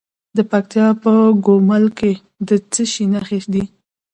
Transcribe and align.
د 0.35 0.39
پکتیکا 0.51 0.89
په 1.03 1.13
ګومل 1.45 1.83
کې 1.99 2.11
د 2.47 2.49
څه 2.71 2.83
شي 2.91 3.05
نښې 3.13 3.39
دي؟ 3.53 3.63